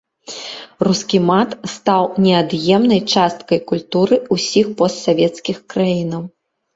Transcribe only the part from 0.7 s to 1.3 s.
Рускі